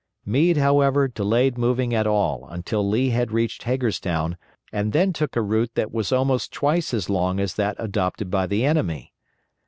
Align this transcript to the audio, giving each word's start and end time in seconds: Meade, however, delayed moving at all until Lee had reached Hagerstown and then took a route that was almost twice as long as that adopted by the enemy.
Meade, 0.25 0.57
however, 0.57 1.07
delayed 1.07 1.59
moving 1.59 1.93
at 1.93 2.07
all 2.07 2.47
until 2.49 2.89
Lee 2.89 3.09
had 3.11 3.31
reached 3.31 3.61
Hagerstown 3.65 4.35
and 4.73 4.93
then 4.93 5.13
took 5.13 5.35
a 5.35 5.41
route 5.43 5.75
that 5.75 5.91
was 5.93 6.11
almost 6.11 6.51
twice 6.51 6.91
as 6.91 7.07
long 7.07 7.39
as 7.39 7.53
that 7.53 7.75
adopted 7.77 8.31
by 8.31 8.47
the 8.47 8.65
enemy. 8.65 9.13